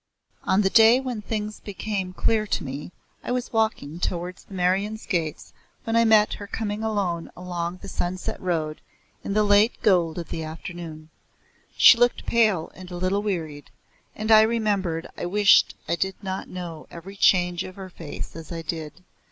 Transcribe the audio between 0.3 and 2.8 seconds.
On the day when things became clear to